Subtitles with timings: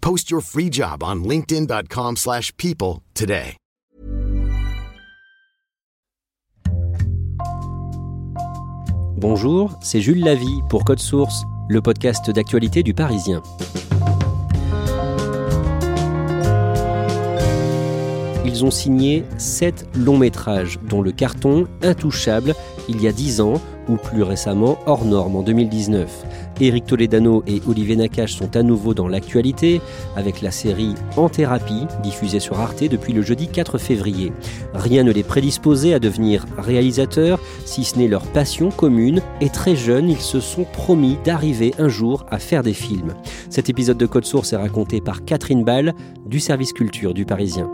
[0.00, 3.56] Post your free job on linkedin.com/people slash people today.
[9.16, 13.42] Bonjour, c'est Jules Lavie pour Code Source, le podcast d'actualité du Parisien.
[18.44, 22.54] Ils ont signé sept longs métrages, dont le carton Intouchable
[22.88, 26.24] il y a 10 ans, ou plus récemment Hors Norme en 2019.
[26.60, 29.80] Éric Toledano et Olivier Nakache sont à nouveau dans l'actualité
[30.16, 34.32] avec la série En thérapie, diffusée sur Arte depuis le jeudi 4 février.
[34.74, 39.76] Rien ne les prédisposait à devenir réalisateurs, si ce n'est leur passion commune, et très
[39.76, 43.14] jeunes, ils se sont promis d'arriver un jour à faire des films.
[43.50, 45.94] Cet épisode de Code Source est raconté par Catherine Ball
[46.26, 47.70] du service culture du Parisien.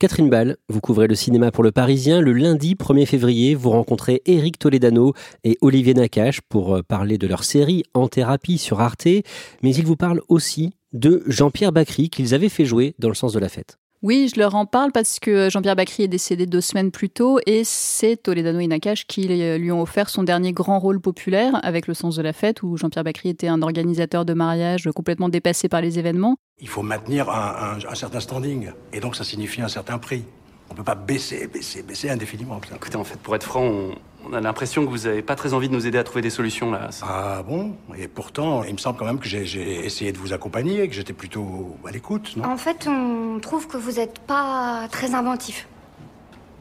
[0.00, 2.22] Catherine Ball, vous couvrez le cinéma pour le Parisien.
[2.22, 5.12] Le lundi 1er février, vous rencontrez Éric Toledano
[5.44, 9.04] et Olivier Nakache pour euh, parler de leur série En thérapie sur Arte.
[9.04, 13.34] Mais ils vous parlent aussi de Jean-Pierre Bacry qu'ils avaient fait jouer dans le sens
[13.34, 13.79] de la fête.
[14.02, 17.38] Oui, je leur en parle parce que Jean-Pierre Bacry est décédé deux semaines plus tôt
[17.44, 21.86] et c'est Toledano et Nakache qui lui ont offert son dernier grand rôle populaire avec
[21.86, 25.68] Le sens de la fête où Jean-Pierre Bacry était un organisateur de mariage complètement dépassé
[25.68, 26.36] par les événements.
[26.60, 30.24] Il faut maintenir un, un- un certain standing et donc ça signifie un certain prix.
[30.70, 32.58] On ne peut pas baisser, baisser, baisser indéfiniment.
[32.74, 33.90] Écoutez, en fait, pour être franc, on,
[34.28, 36.30] on a l'impression que vous n'avez pas très envie de nous aider à trouver des
[36.30, 36.90] solutions là.
[37.02, 37.76] Ah bon?
[37.96, 40.94] Et pourtant, il me semble quand même que j'ai- j'ai essayé de vous accompagner, que
[40.94, 42.44] j'étais plutôt à l'écoute, non?
[42.44, 45.66] En fait, on trouve que vous n'êtes pas très inventif.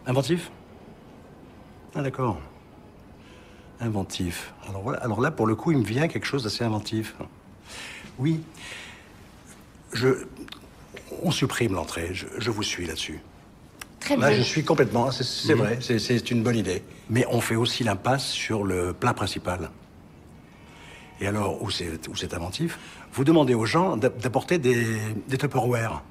[0.08, 0.52] Inventif?
[1.96, 2.40] Ah d'accord.
[3.81, 4.53] Inventif.
[4.68, 5.00] Alors voilà.
[5.00, 7.16] Alors là, pour le coup, il me vient quelque chose d'assez inventif.
[8.18, 8.42] Oui.
[9.94, 10.09] Je.
[11.24, 12.09] On supprime l'entrée.
[12.14, 13.19] Je, je vous suis là-dessus.
[14.00, 14.38] Très Là, bien.
[14.38, 15.12] je suis complètement.
[15.12, 15.80] C'est vrai.
[15.82, 16.84] c'est- une bonne idée.
[17.10, 19.70] Mais on fait aussi l'impasse sur le plat principal.
[21.22, 22.80] Et alors, où c'est où c'est inventif
[23.14, 24.86] Vous demandez aux gens d'a- d'apporter des,
[25.28, 26.02] des Tupperware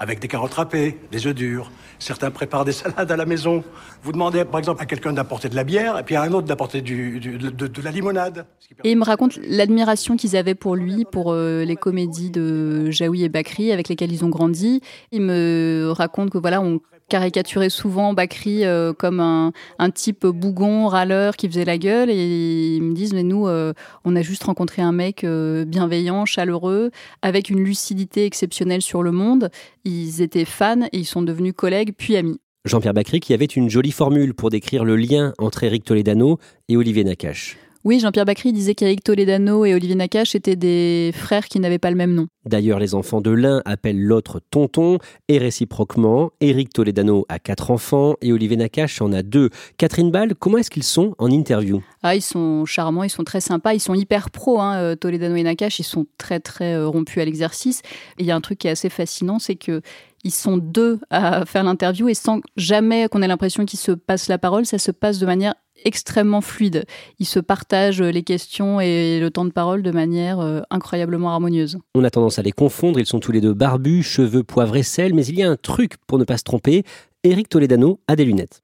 [0.00, 1.70] avec des carottes râpées, des œufs durs.
[2.00, 3.62] Certains préparent des salades à la maison.
[4.02, 6.48] Vous demandez, par exemple, à quelqu'un d'apporter de la bière et puis à un autre
[6.48, 8.46] d'apporter du, du- de, la limonade.
[8.82, 13.22] Et il me raconte l'admiration qu'ils avaient pour lui, pour euh, les comédies de Jaoui
[13.22, 14.80] et Bakri avec lesquelles ils ont grandi.
[15.12, 20.88] Il me raconte que voilà, on caricaturait souvent Bakri euh, comme un, un type bougon,
[20.88, 22.10] râleur qui faisait la gueule.
[22.10, 23.72] Et ils me disent, mais nous, euh,
[24.04, 26.90] on a juste rencontré un mec euh, bienveillant, chaleureux,
[27.22, 29.50] avec une lucidité exceptionnelle sur le monde.
[29.84, 32.40] Ils étaient fans et ils sont devenus collègues puis amis.
[32.64, 36.38] Jean-Pierre Bacry qui avait une jolie formule pour décrire le lien entre Éric Toledano
[36.68, 37.58] et Olivier Nakache.
[37.84, 41.90] Oui, Jean-Pierre Bacry disait qu'Éric Toledano et Olivier Nakache étaient des frères qui n'avaient pas
[41.90, 42.28] le même nom.
[42.46, 48.14] D'ailleurs, les enfants de l'un appellent l'autre tonton, et réciproquement, Éric Toledano a quatre enfants
[48.22, 49.50] et Olivier Nakache en a deux.
[49.76, 51.82] Catherine Ball, comment est-ce qu'ils sont en interview?
[52.02, 54.62] Ah, ils sont charmants, ils sont très sympas, ils sont hyper pros.
[54.62, 57.82] Hein, euh, Toledano et Nakache, ils sont très très euh, rompus à l'exercice.
[58.18, 59.82] Il y a un truc qui est assez fascinant, c'est que
[60.24, 64.28] ils sont deux à faire l'interview et sans jamais qu'on ait l'impression qu'ils se passent
[64.28, 66.84] la parole, ça se passe de manière extrêmement fluide.
[67.18, 71.78] Ils se partagent les questions et le temps de parole de manière euh, incroyablement harmonieuse.
[71.94, 74.82] On a tendance à les confondre, ils sont tous les deux barbus, cheveux, poivre et
[74.82, 76.84] sel, mais il y a un truc pour ne pas se tromper,
[77.22, 78.62] Éric Toledano a des lunettes.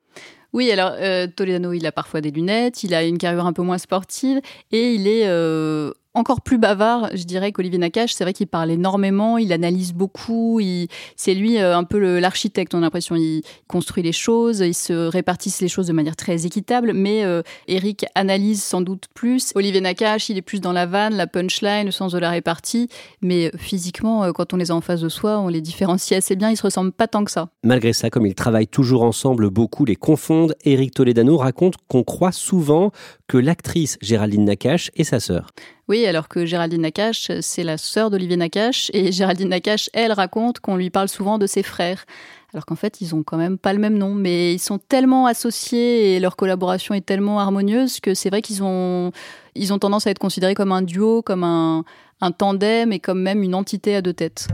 [0.52, 3.62] Oui, alors euh, Toledano, il a parfois des lunettes, il a une carrure un peu
[3.62, 4.40] moins sportive
[4.72, 8.12] et il est euh, encore plus bavard, je dirais, qu'Olivier Nakache.
[8.12, 10.60] C'est vrai qu'il parle énormément, il analyse beaucoup,
[11.16, 13.16] c'est lui euh, un peu l'architecte, on a l'impression.
[13.16, 17.42] Il construit les choses, il se répartissent les choses de manière très équitable, mais euh,
[17.68, 19.52] Eric analyse sans doute plus.
[19.54, 22.88] Olivier Nakache, il est plus dans la vanne, la punchline, le sens de la répartie,
[23.22, 26.36] mais physiquement, euh, quand on les a en face de soi, on les différencie assez
[26.36, 27.48] bien, ils se ressemblent pas tant que ça.
[27.62, 30.54] Malgré ça, comme ils travaillent toujours ensemble, beaucoup les confondent.
[30.64, 32.90] Éric Toledano raconte qu'on croit souvent
[33.30, 35.50] que l'actrice Géraldine Nakache est sa sœur.
[35.86, 40.58] Oui, alors que Géraldine Nakache, c'est la sœur d'Olivier Nakache, et Géraldine Nakache, elle, raconte
[40.58, 42.06] qu'on lui parle souvent de ses frères.
[42.52, 45.26] Alors qu'en fait, ils ont quand même pas le même nom, mais ils sont tellement
[45.26, 49.12] associés et leur collaboration est tellement harmonieuse que c'est vrai qu'ils ont,
[49.54, 51.84] ils ont tendance à être considérés comme un duo, comme un
[52.36, 54.48] tandem et comme même une entité à deux têtes.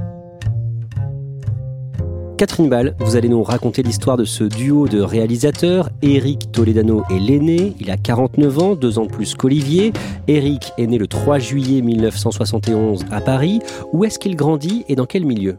[2.36, 5.88] Catherine Ball, vous allez nous raconter l'histoire de ce duo de réalisateurs.
[6.02, 9.94] Eric Toledano est l'aîné, il a 49 ans, deux ans de plus qu'Olivier.
[10.28, 13.60] Eric est né le 3 juillet 1971 à Paris.
[13.92, 15.56] Où est-ce qu'il grandit et dans quel milieu?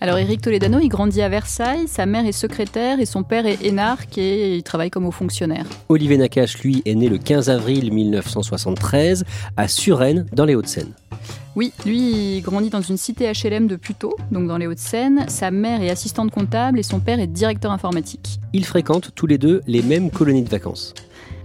[0.00, 3.64] Alors Eric Toledano, il grandit à Versailles, sa mère est secrétaire et son père est
[3.64, 5.64] énarque et il travaille comme haut fonctionnaire.
[5.88, 9.24] Olivier Nakache, lui, est né le 15 avril 1973
[9.56, 10.92] à Suresnes, dans les Hauts-de-Seine.
[11.54, 15.24] Oui, lui, il grandit dans une cité HLM de Puteaux, donc dans les Hauts-de-Seine.
[15.28, 18.38] Sa mère est assistante comptable et son père est directeur informatique.
[18.52, 20.92] Ils fréquentent tous les deux les mêmes colonies de vacances.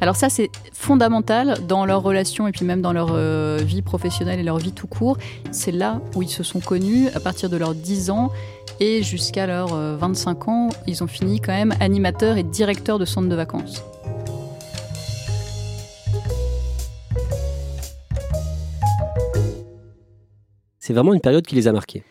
[0.02, 4.40] Alors ça, c'est fondamental dans leur relation et puis même dans leur euh, vie professionnelle
[4.40, 5.20] et leur vie tout court.
[5.52, 8.32] C'est là où ils se sont connus à partir de leurs 10 ans
[8.80, 13.06] et jusqu'à leurs 25 euh, ans, ils ont fini quand même animateurs et directeurs de
[13.06, 13.84] centres de vacances.
[20.80, 22.04] C'est vraiment une période qui les a marqués.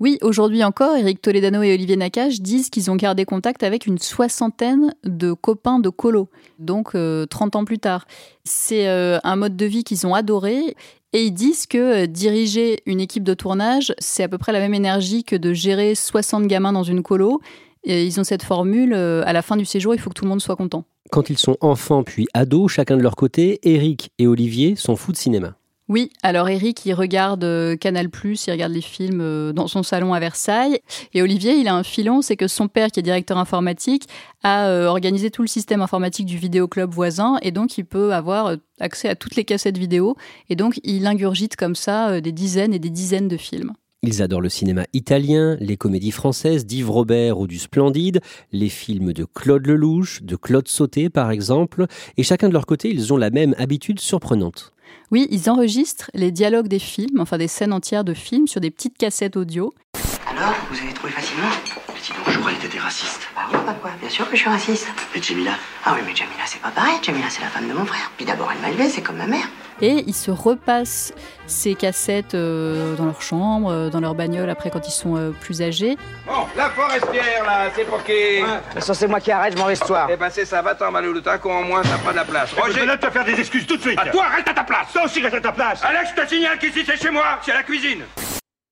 [0.00, 3.98] Oui, aujourd'hui encore, Eric Toledano et Olivier Nakache disent qu'ils ont gardé contact avec une
[3.98, 6.28] soixantaine de copains de colo,
[6.60, 8.06] donc 30 euh, ans plus tard.
[8.44, 10.76] C'est euh, un mode de vie qu'ils ont adoré
[11.12, 14.60] et ils disent que euh, diriger une équipe de tournage, c'est à peu près la
[14.60, 17.40] même énergie que de gérer 60 gamins dans une colo.
[17.82, 20.30] Et ils ont cette formule, à la fin du séjour, il faut que tout le
[20.30, 20.84] monde soit content.
[21.10, 25.12] Quand ils sont enfants puis ados, chacun de leur côté, Eric et Olivier sont fous
[25.12, 25.54] de cinéma.
[25.88, 30.12] Oui, alors Eric, il regarde euh, Canal+, il regarde les films euh, dans son salon
[30.12, 30.80] à Versailles.
[31.14, 34.06] Et Olivier, il a un filon, c'est que son père, qui est directeur informatique,
[34.42, 37.38] a euh, organisé tout le système informatique du vidéoclub voisin.
[37.40, 40.14] Et donc, il peut avoir accès à toutes les cassettes vidéo.
[40.50, 43.72] Et donc, il ingurgite comme ça des dizaines et des dizaines de films.
[44.02, 48.20] Ils adorent le cinéma italien, les comédies françaises d'Yves Robert ou du Splendide,
[48.52, 51.86] les films de Claude Lelouch, de Claude Sauté par exemple,
[52.16, 54.72] et chacun de leur côté, ils ont la même habitude surprenante.
[55.10, 58.70] Oui, ils enregistrent les dialogues des films, enfin des scènes entières de films, sur des
[58.70, 59.72] petites cassettes audio.
[60.26, 61.48] Alors, vous avez trouvé facilement?
[61.98, 63.28] Mais dis donc, je croyais que t'étais raciste.
[63.36, 64.88] Ah oui, pas quoi, bien sûr que je suis raciste.
[65.16, 65.52] Et Jamila
[65.84, 66.94] Ah oui, mais Jamila, c'est pas pareil.
[67.02, 68.12] Jamila, c'est la femme de mon frère.
[68.16, 69.46] Puis d'abord, elle m'a élevé, c'est comme ma mère.
[69.80, 71.12] Et ils se repassent
[71.46, 75.30] ces cassettes euh, dans leur chambre, euh, dans leur bagnole, après quand ils sont euh,
[75.30, 75.96] plus âgés.
[76.26, 78.12] Bon, la forestière, là, c'est pour qui?
[78.12, 78.80] Ouais.
[78.80, 80.06] Ça, c'est moi qui arrête, je m'en vais toi.
[80.10, 82.52] Eh ben, c'est ça, va-t'en, Maloulou, t'as con en moins, t'as pas de la place.
[82.52, 83.98] Roger, je vais te faire des excuses tout de suite.
[83.98, 84.92] À toi, reste à ta place.
[84.92, 85.82] Toi aussi, reste à ta place.
[85.82, 88.02] Alex, je te signale qu'ici, c'est chez moi, c'est à la cuisine.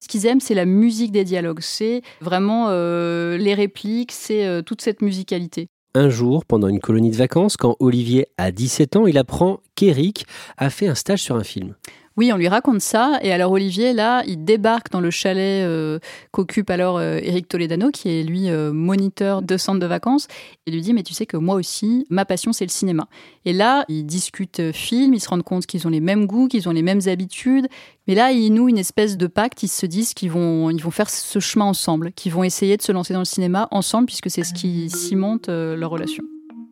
[0.06, 4.62] Ce qu'ils aiment, c'est la musique des dialogues, c'est vraiment euh, les répliques, c'est euh,
[4.62, 5.66] toute cette musicalité.
[5.96, 10.24] Un jour, pendant une colonie de vacances, quand Olivier a 17 ans, il apprend qu'Eric
[10.58, 11.74] a fait un stage sur un film.
[12.16, 13.18] Oui, on lui raconte ça.
[13.20, 15.98] Et alors Olivier, là, il débarque dans le chalet euh,
[16.30, 20.26] qu'occupe alors euh, Eric Toledano, qui est lui euh, moniteur de centre de vacances.
[20.66, 23.06] Il lui dit, mais tu sais que moi aussi, ma passion, c'est le cinéma.
[23.44, 26.70] Et là, ils discutent film, ils se rendent compte qu'ils ont les mêmes goûts, qu'ils
[26.70, 27.68] ont les mêmes habitudes.
[28.08, 29.62] Mais là, ils nouent une espèce de pacte.
[29.62, 32.82] Ils se disent qu'ils vont, ils vont faire ce chemin ensemble, qu'ils vont essayer de
[32.82, 36.24] se lancer dans le cinéma ensemble, puisque c'est ce qui cimente leur relation.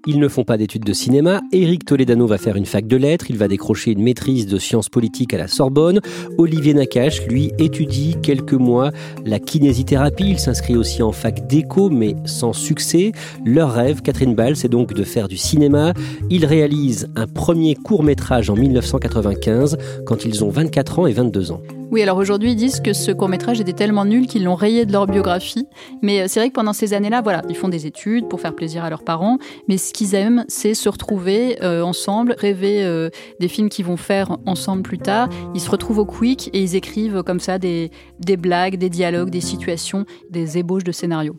[0.06, 1.40] Ils ne font pas d'études de cinéma.
[1.50, 3.30] Éric Toledano va faire une fac de lettres.
[3.30, 6.00] Il va décrocher une maîtrise de sciences politiques à la Sorbonne.
[6.36, 8.90] Olivier Nakache, lui, étudie quelques mois
[9.24, 10.30] la kinésithérapie.
[10.30, 13.12] Il s'inscrit aussi en fac d'éco, mais sans succès.
[13.46, 15.94] Leur rêve, Catherine Ball, c'est donc de faire du cinéma.
[16.28, 21.52] Ils réalisent un premier court métrage en 1995, quand ils ont 24 ans et 22
[21.52, 21.62] ans.
[21.90, 24.92] Oui, alors aujourd'hui, ils disent que ce court-métrage était tellement nul qu'ils l'ont rayé de
[24.92, 25.66] leur biographie.
[26.02, 28.54] Mais euh, c'est vrai que pendant ces années-là, voilà, ils font des études pour faire
[28.54, 29.38] plaisir à leurs parents.
[29.68, 33.96] Mais ce qu'ils aiment, c'est se retrouver euh, ensemble, rêver euh, des films qu'ils vont
[33.96, 35.28] faire ensemble plus tard.
[35.54, 39.30] Ils se retrouvent au Quick et ils écrivent comme ça des, des blagues, des dialogues,
[39.30, 41.36] des situations, des ébauches de scénarios.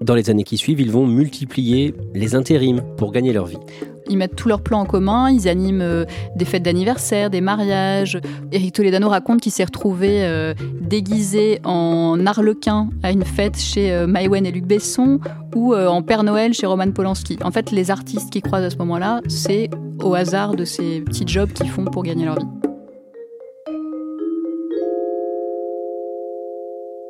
[0.00, 3.58] Dans les années qui suivent, ils vont multiplier les intérims pour gagner leur vie.
[4.08, 6.04] Ils mettent tous leurs plans en commun, ils animent euh,
[6.36, 8.20] des fêtes d'anniversaire, des mariages.
[8.52, 14.06] Eric Toledano raconte qu'il s'est retrouvé euh, déguisé en arlequin à une fête chez euh,
[14.06, 15.18] Maïwen et Luc Besson
[15.56, 17.38] ou en Père Noël chez Roman Polanski.
[17.42, 19.70] En fait, les artistes qui croisent à ce moment-là, c'est
[20.02, 22.65] au hasard de ces petits jobs qu'ils font pour gagner leur vie.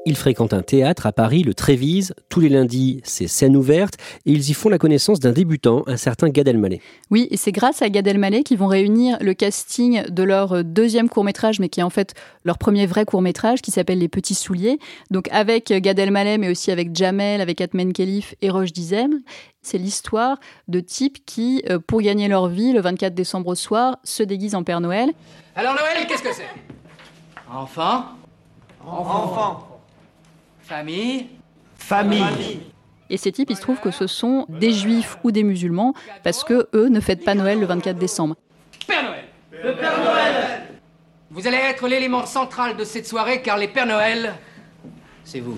[0.09, 2.15] Ils fréquentent un théâtre à Paris, le Trévise.
[2.29, 3.95] Tous les lundis, c'est scène ouverte.
[4.25, 6.81] Et ils y font la connaissance d'un débutant, un certain Gad Elmaleh.
[7.11, 11.09] Oui, et c'est grâce à Gad Elmaleh qu'ils vont réunir le casting de leur deuxième
[11.09, 14.79] court-métrage, mais qui est en fait leur premier vrai court-métrage, qui s'appelle Les Petits Souliers.
[15.11, 19.23] Donc avec Gad Elmaleh, mais aussi avec Jamel, avec Atmen Khelif et Roche Dizem.
[19.61, 23.97] C'est l'histoire de types qui, euh, pour gagner leur vie, le 24 décembre au soir,
[24.05, 25.11] se déguisent en Père Noël.
[25.57, 26.47] Alors Noël, qu'est-ce que c'est?
[27.53, 28.05] Enfant?
[28.87, 29.76] Enfant.
[30.67, 31.27] Famille
[31.77, 32.61] Famille.
[33.09, 35.95] Et ces types, il se trouve que ce sont des juifs ou des musulmans,
[36.25, 38.35] parce que eux ne fêtent pas Noël le 24 décembre.
[38.89, 40.35] Père Noël Le Père Noël
[41.31, 44.35] Vous allez être l'élément central de cette soirée, car les Pères Noël,
[45.23, 45.57] c'est vous.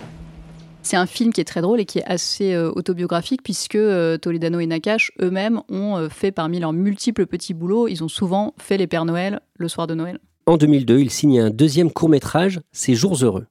[0.82, 4.18] C'est un film qui est très drôle et qui est assez euh, autobiographique puisque euh,
[4.18, 8.54] Toledano et Nakash eux-mêmes ont euh, fait parmi leurs multiples petits boulots, ils ont souvent
[8.58, 10.18] fait les Pères Noël le soir de Noël.
[10.44, 13.46] En 2002, il signe un deuxième court-métrage, Ces jours heureux.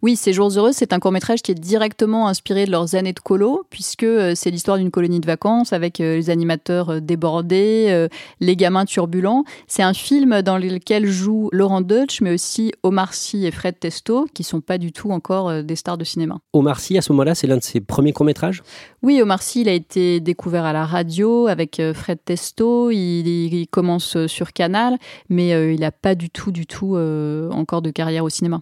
[0.00, 3.18] Oui, Ces jours heureux, c'est un court-métrage qui est directement inspiré de leurs années de
[3.18, 8.06] colo, puisque euh, c'est l'histoire d'une colonie de vacances avec euh, les animateurs euh, débordés,
[8.38, 9.42] les gamins turbulents.
[9.66, 14.26] C'est un film dans lequel jouent Laurent Deutsch, mais aussi Omar Sy et Fred Testo,
[14.34, 16.38] qui sont pas du tout encore des stars de cinéma.
[16.52, 18.62] Omar Sy, à ce moment-là, c'est l'un de ses premiers courts-métrages?
[19.02, 22.92] Oui, Omar Sy, il a été découvert à la radio avec Fred Testo.
[22.92, 24.96] Il, il commence sur Canal,
[25.28, 28.60] mais il n'a pas du tout, du tout encore de carrière au cinéma.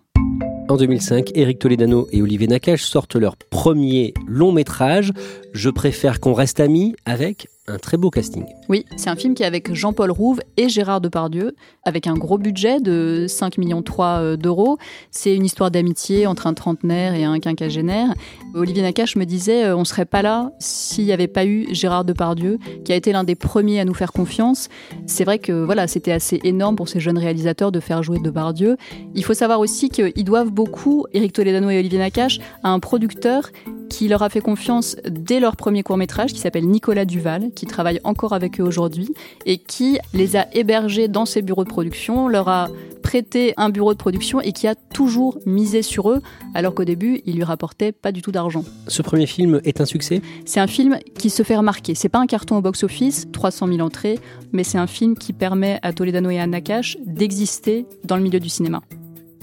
[0.68, 5.12] En 2005, Eric Toledano et Olivier Nakache sortent leur premier long métrage,
[5.52, 8.44] Je préfère qu'on reste amis, avec un très beau casting.
[8.68, 11.54] Oui, c'est un film qui est avec Jean-Paul Rouve et Gérard Depardieu,
[11.84, 14.78] avec un gros budget de 5 millions euh, d'euros.
[15.10, 18.14] C'est une histoire d'amitié entre un trentenaire et un quinquagénaire.
[18.54, 22.04] Olivier Nakache me disait euh, on serait pas là s'il n'y avait pas eu Gérard
[22.04, 24.68] Depardieu, qui a été l'un des premiers à nous faire confiance.
[25.06, 28.76] C'est vrai que voilà, c'était assez énorme pour ces jeunes réalisateurs de faire jouer Depardieu.
[29.14, 33.50] Il faut savoir aussi qu'ils doivent beaucoup, Eric Toledano et Olivier Nakache, à un producteur
[33.88, 37.66] qui leur a fait confiance dès leur premier court métrage, qui s'appelle Nicolas Duval, qui
[37.66, 39.08] travaille encore avec eux aujourd'hui,
[39.44, 42.68] et qui les a hébergés dans ses bureaux de production, leur a
[43.02, 46.20] prêté un bureau de production et qui a toujours misé sur eux,
[46.54, 48.64] alors qu'au début, il lui rapportait pas du tout d'argent.
[48.88, 50.20] Ce premier film est un succès?
[50.44, 51.94] C'est un film qui se fait remarquer.
[51.94, 54.18] C'est pas un carton au box-office, 300 000 entrées,
[54.52, 58.40] mais c'est un film qui permet à Toledano et à Nakash d'exister dans le milieu
[58.40, 58.82] du cinéma.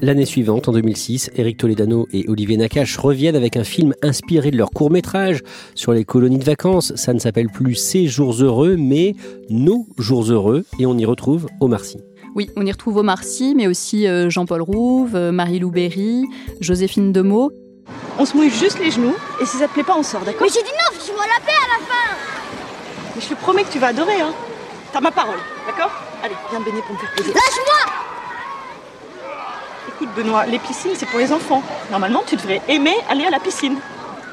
[0.04, 4.58] L'année suivante, en 2006, Eric Toledano et Olivier Nakache reviennent avec un film inspiré de
[4.58, 5.40] leur court-métrage
[5.76, 6.94] sur les colonies de vacances.
[6.98, 9.16] Ça ne s'appelle plus Ces jours heureux, mais
[9.50, 12.00] Nos jours heureux, et on y retrouve Omar Sy.
[12.36, 16.26] Oui, on y retrouve Omar Sy, mais aussi euh, Jean-Paul Rouve, euh, Marie-Lou Berry,
[16.60, 17.54] Joséphine Demeaux.
[18.20, 20.42] On se mouille juste les genoux, et si ça te plaît pas, on sort, d'accord?
[20.42, 22.18] Mais j'ai dit non, je vois la paix à la fin
[23.16, 24.34] Mais je te promets que tu vas adorer, hein
[24.92, 25.92] T'as ma parole, d'accord?
[26.22, 27.34] Allez, viens me baigner pour me faire plaisir.
[27.34, 27.83] Lâche-moi
[29.96, 31.62] Écoute, Benoît, les piscines, c'est pour les enfants.
[31.92, 33.78] Normalement, tu devrais aimer aller à la piscine.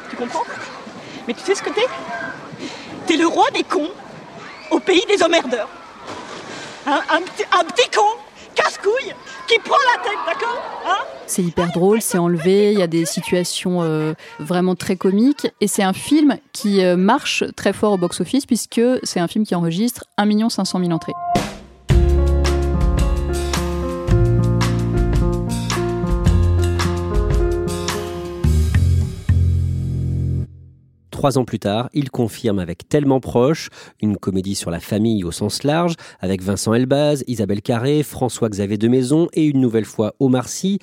[0.09, 0.45] Tu comprends?
[1.27, 1.87] Mais tu sais ce que t'es?
[3.07, 3.91] T'es le roi des cons
[4.71, 5.69] au pays des emmerdeurs.
[6.87, 8.03] Un, petit con,
[8.55, 9.15] casse-couille,
[9.47, 10.63] qui prend la tête, d'accord?
[10.89, 11.05] Hein?
[11.27, 15.47] C'est hyper drôle, c'est enlevé, il y a des situations euh, vraiment très comiques.
[15.61, 19.45] Et c'est un film qui euh, marche très fort au box-office puisque c'est un film
[19.45, 21.13] qui enregistre 1 500 000 entrées.
[31.21, 33.69] Trois ans plus tard, il confirme avec Tellement proche,
[34.01, 38.89] une comédie sur la famille au sens large, avec Vincent Elbaz, Isabelle Carré, François-Xavier de
[38.89, 40.79] Maison et une nouvelle fois Omar Sy.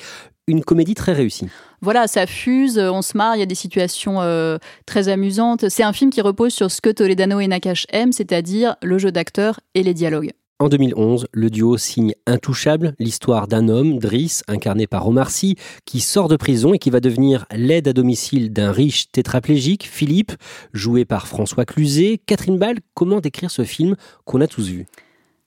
[0.47, 1.49] Une comédie très réussie.
[1.81, 5.69] Voilà, ça fuse, on se marre, il y a des situations euh, très amusantes.
[5.69, 9.11] C'est un film qui repose sur ce que Toledano et Nakash aiment, c'est-à-dire le jeu
[9.11, 10.33] d'acteur et les dialogues.
[10.59, 15.99] En 2011, le duo signe Intouchable, l'histoire d'un homme, Driss, incarné par Omar Sy, qui
[15.99, 20.31] sort de prison et qui va devenir l'aide à domicile d'un riche tétraplégique, Philippe,
[20.73, 22.19] joué par François Cluzet.
[22.25, 23.95] Catherine Ball, comment décrire ce film
[24.25, 24.87] qu'on a tous vu?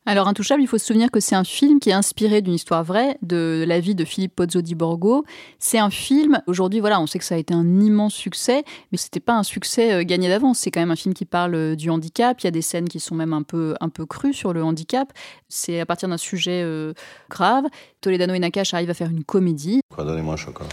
[0.07, 2.83] Alors, Intouchable, il faut se souvenir que c'est un film qui est inspiré d'une histoire
[2.83, 5.25] vraie, de la vie de Philippe Pozzo di Borgo.
[5.59, 8.99] C'est un film, aujourd'hui, voilà, on sait que ça a été un immense succès, mais
[8.99, 10.59] c'était pas un succès euh, gagné d'avance.
[10.59, 12.41] C'est quand même un film qui parle euh, du handicap.
[12.41, 14.65] Il y a des scènes qui sont même un peu, un peu crues sur le
[14.65, 15.13] handicap.
[15.49, 16.95] C'est à partir d'un sujet euh,
[17.29, 17.67] grave.
[18.01, 19.83] Toledano et Nakash arrivent à faire une comédie.
[19.95, 20.71] Quoi, donnez-moi un chocolat.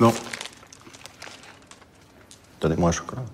[0.00, 0.12] Non.
[2.60, 3.24] Donnez-moi un chocolat.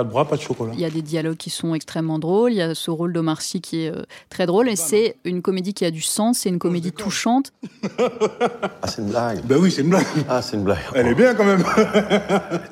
[0.00, 0.72] Pas de bras, pas de chocolat.
[0.72, 2.52] Il y a des dialogues qui sont extrêmement drôles.
[2.52, 4.70] Il y a ce rôle d'Omar Sy qui est euh, très drôle.
[4.70, 6.38] Et c'est une comédie qui a du sens.
[6.38, 7.52] C'est une comédie touchante.
[7.98, 9.44] Ah, c'est une blague.
[9.44, 10.06] Ben oui, c'est une blague.
[10.26, 10.78] Ah, c'est une blague.
[10.94, 11.62] Elle est bien quand même.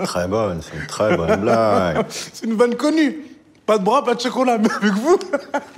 [0.04, 2.06] Très bonne, c'est une très bonne blague.
[2.08, 3.18] c'est une vanne connue.
[3.66, 5.18] Pas de bras, pas de chocolat, mais avec vous.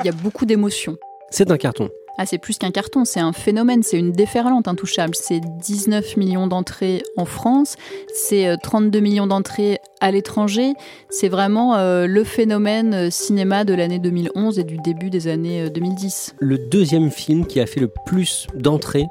[0.04, 0.96] Il y a beaucoup d'émotions.
[1.30, 1.90] C'est un carton.
[2.22, 5.14] Ah, c'est plus qu'un carton, c'est un phénomène, c'est une déferlante intouchable.
[5.14, 7.76] C'est 19 millions d'entrées en France,
[8.12, 10.74] c'est 32 euh, millions d'entrées à l'étranger.
[11.08, 15.70] C'est vraiment euh, le phénomène euh, cinéma de l'année 2011 et du début des années
[15.70, 16.34] 2010.
[16.40, 19.06] Le deuxième film qui a fait le plus d'entrées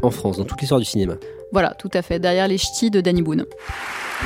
[0.00, 1.16] en France, dans toute l'histoire du cinéma.
[1.52, 3.44] Voilà, tout à fait, derrière les ch'tis de Danny Boone.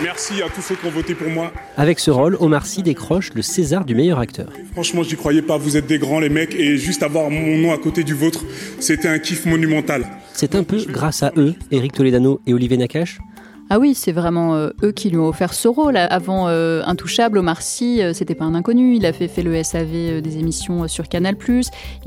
[0.02, 1.52] Merci à tous ceux qui ont voté pour moi.
[1.76, 4.52] Avec ce rôle, Omar Sy décroche le César du meilleur acteur.
[4.72, 5.56] Franchement, j'y croyais pas.
[5.58, 8.44] Vous êtes des grands, les mecs, et juste avoir mon nom à côté du vôtre,
[8.78, 10.06] c'était un kiff monumental.
[10.34, 13.18] C'est un peu grâce à eux, Eric Toledano et Olivier Nakache,
[13.70, 15.98] ah oui, c'est vraiment euh, eux qui lui ont offert ce rôle.
[15.98, 18.96] Avant euh, Intouchable, Omar Sy, euh, c'était pas un inconnu.
[18.96, 21.36] Il a fait, le SAV des émissions sur Canal+.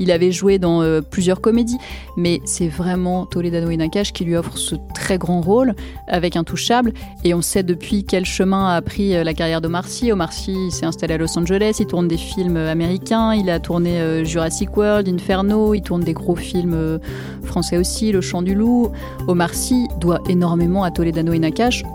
[0.00, 1.78] Il avait joué dans plusieurs comédies.
[2.16, 3.78] Mais c'est vraiment Toledano et
[4.12, 5.74] qui lui offrent ce très grand rôle
[6.08, 6.92] avec Intouchable.
[7.22, 10.10] Et on sait depuis quel chemin a pris la carrière d'Omar Sy.
[10.10, 11.76] Omar Sy s'est installé à Los Angeles.
[11.78, 13.34] Il tourne des films américains.
[13.34, 15.74] Il a tourné Jurassic World, Inferno.
[15.74, 16.98] Il tourne des gros films
[17.44, 18.90] français aussi, Le Chant du Loup.
[19.28, 21.38] Omar Sy doit énormément à Toledano et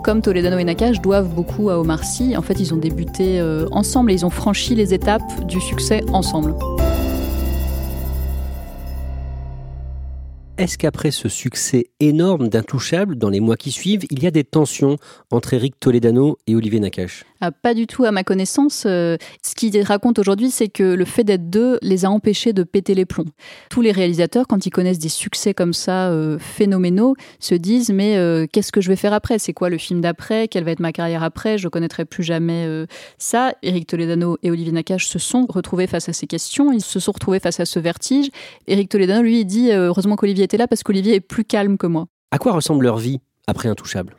[0.04, 2.36] comme Toledano et Nakash, doivent beaucoup à Omar Sy.
[2.36, 6.02] En fait, ils ont débuté euh, ensemble et ils ont franchi les étapes du succès
[6.12, 6.54] ensemble.
[10.58, 14.42] Est-ce qu'après ce succès énorme d'Intouchable, dans les mois qui suivent, il y a des
[14.42, 14.96] tensions
[15.30, 17.24] entre Eric Toledano et Olivier Nakache?
[17.40, 18.84] Ah, Pas du tout à ma connaissance.
[18.86, 22.62] Euh, ce qu'il raconte aujourd'hui, c'est que le fait d'être deux les a empêchés de
[22.62, 23.26] péter les plombs.
[23.70, 28.16] Tous les réalisateurs, quand ils connaissent des succès comme ça, euh, phénoménaux, se disent mais
[28.16, 29.38] euh, qu'est-ce que je vais faire après?
[29.38, 30.48] C'est quoi le film d'après?
[30.48, 31.58] Quelle va être ma carrière après?
[31.58, 32.66] Je connaîtrai plus jamais
[33.18, 33.52] ça.
[33.62, 36.72] Eric Toledano et Olivier Nakache se sont retrouvés face à ces questions.
[36.72, 38.30] Ils se sont retrouvés face à ce vertige.
[38.66, 42.06] Eric Toledano, lui, dit heureusement qu'Olivier était là parce qu'Olivier est plus calme que moi.
[42.30, 44.14] À quoi ressemble leur vie après Intouchable?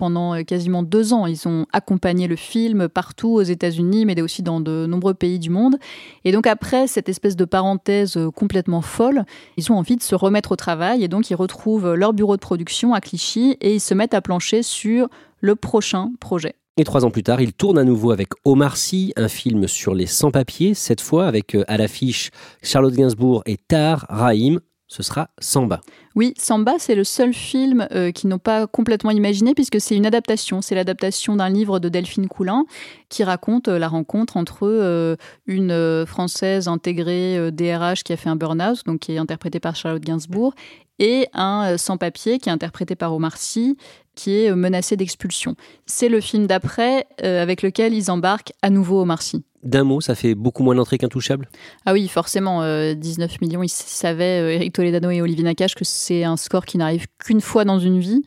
[0.00, 1.26] Pendant euh, quasiment deux ans.
[1.26, 5.50] Ils ont accompagné le film partout aux États-Unis, mais aussi dans de nombreux pays du
[5.50, 5.76] monde.
[6.24, 9.24] Et donc après cette espèce de parenthèse euh, complètement folle,
[9.58, 12.40] ils ont envie de se remettre au travail et donc ils retrouvent leur bureau de
[12.40, 15.08] production à Clichy et ils se mettent à plancher sur
[15.40, 16.54] le prochain projet.
[16.78, 19.94] Et trois ans plus tard, ils tournent à nouveau avec Omar Sy, un film sur
[19.94, 22.30] les sans-papiers, cette fois avec euh, à l'affiche
[22.62, 25.80] Charlotte Gainsbourg et Tar Rahim, ce sera Samba.
[26.16, 30.04] Oui, Samba, c'est le seul film euh, qu'ils n'ont pas complètement imaginé puisque c'est une
[30.04, 30.62] adaptation.
[30.62, 32.64] C'est l'adaptation d'un livre de Delphine Coulin
[33.08, 35.14] qui raconte euh, la rencontre entre euh,
[35.46, 40.02] une Française intégrée DRH qui a fait un burn-out, donc qui est interprétée par Charlotte
[40.02, 40.54] Gainsbourg,
[40.98, 43.76] et un sans-papier qui est interprété par Omar Sy
[44.16, 45.54] qui est menacé d'expulsion.
[45.86, 49.44] C'est le film d'après avec lequel ils embarquent à nouveau Omar Sy.
[49.62, 51.48] D'un mot, ça fait beaucoup moins d'entrées qu'Intouchable
[51.84, 52.60] Ah oui, forcément.
[52.60, 56.64] 19 euh, millions, ils savaient, euh, Eric Toledano et Olivier Nakache, que c'est un score
[56.64, 58.22] qui n'arrive qu'une fois dans une vie.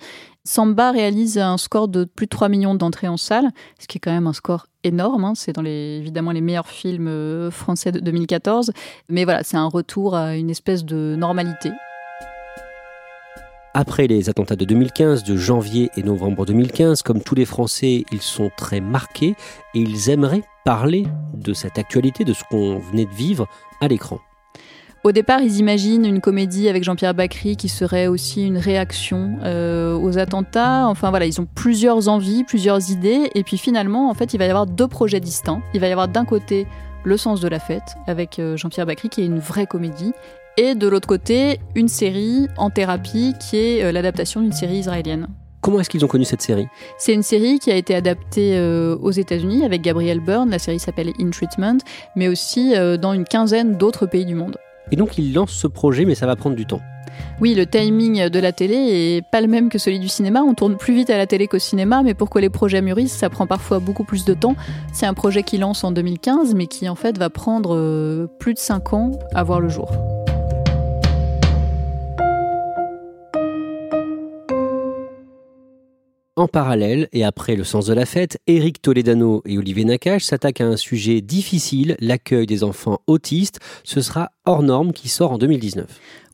[0.45, 4.01] Samba réalise un score de plus de 3 millions d'entrées en salle, ce qui est
[4.01, 5.23] quand même un score énorme.
[5.23, 5.33] Hein.
[5.35, 8.71] C'est dans évidemment les meilleurs films euh, français de 2014.
[9.09, 11.71] Mais voilà, c'est un retour à une espèce de normalité.
[13.75, 18.21] Après les attentats de 2015, de janvier et novembre 2015, comme tous les Français, ils
[18.21, 19.35] sont très marqués
[19.73, 23.47] et ils aimeraient parler de cette actualité, de ce qu'on venait de vivre
[23.81, 24.19] à l'écran.
[25.03, 29.97] Au départ, ils imaginent une comédie avec Jean-Pierre Bacry qui serait aussi une réaction euh,
[29.97, 30.87] aux attentats.
[30.87, 33.31] Enfin voilà, ils ont plusieurs envies, plusieurs idées.
[33.33, 35.63] Et puis finalement, en fait, il va y avoir deux projets distincts.
[35.73, 36.67] Il va y avoir d'un côté
[37.03, 40.13] Le sens de la fête avec euh, Jean-Pierre Bacry qui est une vraie comédie.
[40.55, 45.27] Et de l'autre côté, une série en thérapie qui est euh, l'adaptation d'une série israélienne.
[45.61, 46.67] Comment est-ce qu'ils ont connu cette série?
[46.99, 50.51] C'est une série qui a été adaptée euh, aux États-Unis avec Gabriel Byrne.
[50.51, 51.77] La série s'appelle In Treatment,
[52.15, 54.57] mais aussi euh, dans une quinzaine d'autres pays du monde.
[54.91, 56.81] Et donc ils lancent ce projet, mais ça va prendre du temps.
[57.41, 60.43] Oui, le timing de la télé est pas le même que celui du cinéma.
[60.43, 63.17] On tourne plus vite à la télé qu'au cinéma, mais pour que les projets mûrissent,
[63.17, 64.55] ça prend parfois beaucoup plus de temps.
[64.91, 68.53] C'est un projet qui lance en 2015, mais qui en fait va prendre euh, plus
[68.53, 70.12] de 5 ans à voir le jour.
[76.35, 80.61] En parallèle, et après le sens de la fête, Eric Toledano et Olivier Nakache s'attaquent
[80.61, 83.59] à un sujet difficile, l'accueil des enfants autistes.
[83.83, 85.85] Ce sera Hors Norme qui sort en 2019.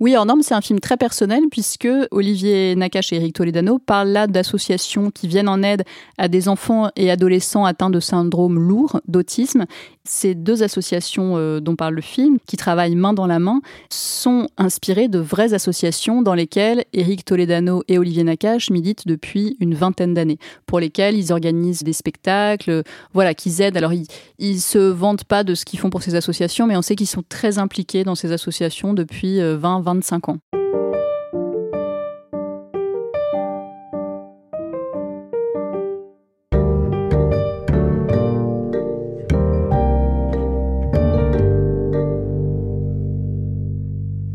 [0.01, 4.13] Oui, En Norme, c'est un film très personnel puisque Olivier Nakache et Eric Toledano parlent
[4.13, 5.83] là d'associations qui viennent en aide
[6.17, 9.65] à des enfants et adolescents atteints de syndrome lourd d'autisme.
[10.05, 13.59] Ces deux associations euh, dont parle le film, qui travaillent main dans la main,
[13.89, 19.75] sont inspirées de vraies associations dans lesquelles Eric Toledano et Olivier Nakache militent depuis une
[19.75, 22.83] vingtaine d'années, pour lesquelles ils organisent des spectacles,
[23.13, 23.77] voilà, qu'ils aident.
[23.77, 24.07] Alors, ils,
[24.39, 27.05] ils se vantent pas de ce qu'ils font pour ces associations, mais on sait qu'ils
[27.05, 29.88] sont très impliqués dans ces associations depuis euh, 20, 20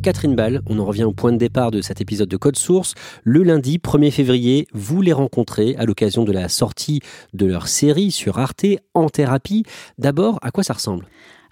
[0.04, 0.60] Catherine Ball.
[0.66, 2.92] On en revient au point de départ de cet épisode de Code Source.
[3.22, 7.00] Le lundi 1er février, vous les rencontrez à l'occasion de la sortie
[7.32, 9.64] de leur série sur Arte en thérapie.
[9.96, 11.06] D'abord, à quoi ça ressemble?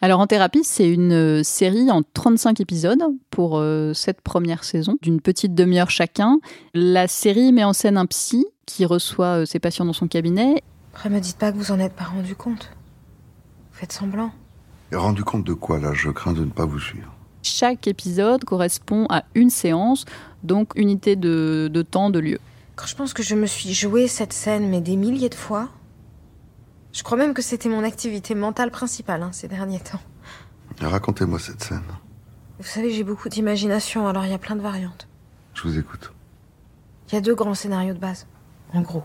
[0.05, 4.97] Alors En thérapie, c'est une euh, série en 35 épisodes pour euh, cette première saison,
[5.01, 6.41] d'une petite demi-heure chacun.
[6.75, 10.65] La série met en scène un psy qui reçoit euh, ses patients dans son cabinet.
[10.93, 12.73] Après, me dites pas que vous en êtes pas rendu compte.
[13.71, 14.33] Vous faites semblant.
[14.91, 15.93] Et rendu compte de quoi là?
[15.95, 17.15] Je crains de ne pas vous suivre.
[17.45, 20.05] Chaque épisode correspond à une séance,
[20.43, 22.41] donc unité de, de temps, de lieu.
[22.75, 25.69] Quand je pense que je me suis joué cette scène, mais des milliers de fois,
[26.93, 30.01] je crois même que c'était mon activité mentale principale hein, ces derniers temps.
[30.81, 31.83] Racontez-moi cette scène.
[32.59, 35.09] Vous savez, j'ai beaucoup d'imagination, alors il y a plein de variantes.
[35.55, 36.13] Je vous écoute.
[37.09, 38.27] Il y a deux grands scénarios de base,
[38.73, 39.05] en gros.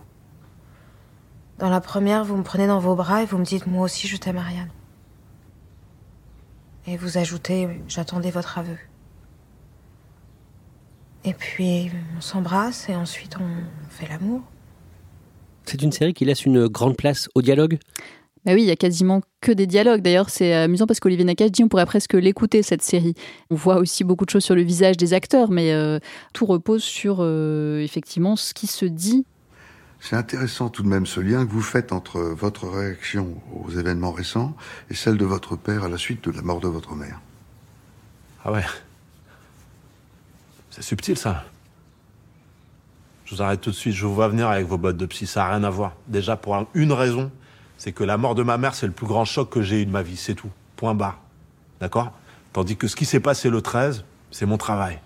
[1.60, 4.08] Dans la première, vous me prenez dans vos bras et vous me dites moi aussi
[4.08, 4.70] je t'aime, Ariane.
[6.86, 8.78] Et vous ajoutez j'attendais votre aveu.
[11.24, 14.42] Et puis on s'embrasse et ensuite on fait l'amour.
[15.68, 17.78] C'est une série qui laisse une grande place au dialogue
[18.46, 20.02] bah oui, il y a quasiment que des dialogues.
[20.02, 23.14] D'ailleurs, c'est amusant parce qu'Olivier Nakache dit on pourrait presque l'écouter cette série.
[23.50, 26.00] On voit aussi beaucoup de choses sur le visage des acteurs, mais euh,
[26.32, 29.26] tout repose sur euh, effectivement ce qui se dit.
[30.00, 34.14] C'est intéressant tout de même ce lien que vous faites entre votre réaction aux événements
[34.14, 34.56] récents
[34.90, 37.20] et celle de votre père à la suite de la mort de votre mère.
[38.46, 38.64] Ah ouais.
[40.70, 41.44] C'est subtil ça.
[43.28, 45.28] Je vous arrête tout de suite, je vous vois venir avec vos bottes de psy,
[45.28, 45.98] ça n'a rien à voir.
[46.08, 47.30] Déjà pour une raison,
[47.78, 49.86] c'est que la mort de ma mère, c'est le plus grand choc que j'ai eu
[49.86, 50.50] de ma vie, c'est tout.
[50.78, 51.20] Point barre.
[51.82, 52.14] D'accord?
[52.54, 55.00] Tandis que ce qui s'est passé le 13, c'est mon travail.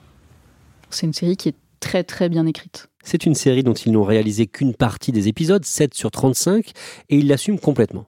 [0.92, 2.90] C'est une série qui est très très bien écrite.
[3.04, 6.74] C'est une série dont ils n'ont réalisé qu'une partie des épisodes, 7 sur 35,
[7.10, 8.06] et ils l'assument complètement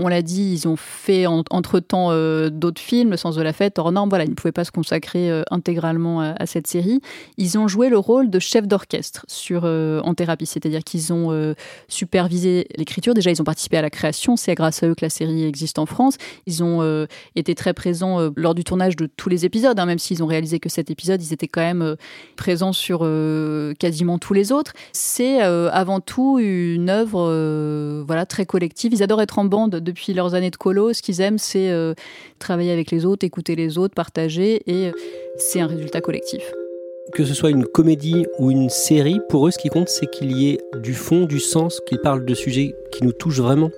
[0.00, 3.78] on l'a dit, ils ont fait entre-temps euh, d'autres films, Le sens de la fête,
[3.78, 7.00] hors norme, ils ne pouvaient pas se consacrer euh, intégralement à, cette série.
[7.36, 11.54] Ils ont joué le rôle de chef d'orchestre sur euh, En thérapie, c'est-à-dire qu'ils ont
[11.88, 13.14] supervisé l'écriture.
[13.14, 15.78] Déjà, ils ont participé à la création, c'est grâce à eux que la série existe
[15.78, 16.16] en France.
[16.46, 20.22] Ils ont été très présents lors du tournage de tous les épisodes, hein, même s'ils
[20.22, 21.96] ont réalisé que cet épisode, ils étaient quand même
[22.36, 23.00] présents sur
[23.78, 24.72] quasiment tous les autres.
[24.92, 28.92] C'est avant tout une œuvre très collective.
[28.92, 31.94] Ils adorent être en bande depuis leurs années de colo, ce qu'ils aiment, c'est euh,
[32.38, 34.92] travailler avec les autres, écouter les autres, partager, et euh,
[35.36, 36.42] c'est un résultat collectif.
[37.12, 40.30] Que ce soit une comédie ou une série, pour eux, ce qui compte, c'est qu'il
[40.30, 43.70] y ait du fond, du sens, qu'ils parlent de sujets qui nous touchent vraiment.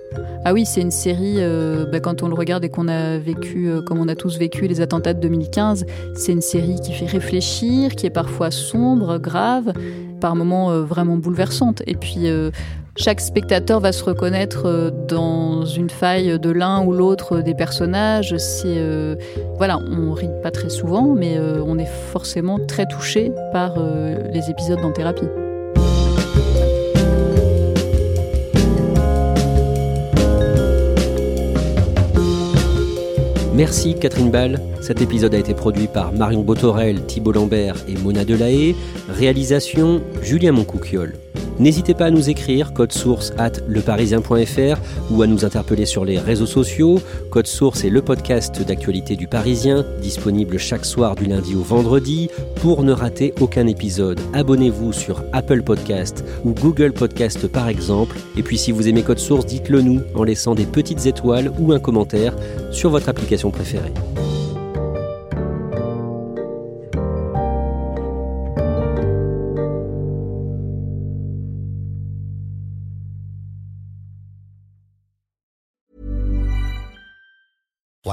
[0.45, 3.71] Ah oui, c'est une série, euh, bah, quand on le regarde et qu'on a vécu,
[3.87, 7.95] comme on a tous vécu, les attentats de 2015, c'est une série qui fait réfléchir,
[7.95, 9.73] qui est parfois sombre, grave,
[10.21, 11.81] par moments vraiment bouleversante.
[11.87, 12.27] Et puis,
[12.95, 18.37] chaque spectateur va se reconnaître euh, dans une faille de l'un ou l'autre des personnages.
[18.37, 19.15] C'est euh,
[19.57, 23.75] voilà, on rit pas très souvent, mais euh, on est forcément très touché par
[24.31, 25.27] les épisodes en thérapie.
[33.55, 34.59] Merci Catherine Ball.
[34.81, 38.75] Cet épisode a été produit par Marion Botorel, Thibault Lambert et Mona Delahaye.
[39.09, 41.13] Réalisation Julien Moncouquiole.
[41.59, 46.19] N'hésitez pas à nous écrire code source at leparisien.fr ou à nous interpeller sur les
[46.19, 46.99] réseaux sociaux.
[47.29, 52.29] Code source est le podcast d'actualité du Parisien, disponible chaque soir du lundi au vendredi.
[52.55, 58.17] Pour ne rater aucun épisode, abonnez-vous sur Apple Podcast ou Google Podcast par exemple.
[58.37, 61.71] Et puis si vous aimez Code source, dites-le nous en laissant des petites étoiles ou
[61.71, 62.35] un commentaire
[62.71, 63.93] sur votre application préférée.